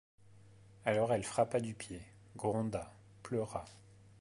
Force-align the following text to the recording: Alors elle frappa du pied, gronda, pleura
Alors 0.83 1.13
elle 1.13 1.21
frappa 1.23 1.59
du 1.59 1.75
pied, 1.75 2.01
gronda, 2.35 2.91
pleura 3.21 3.63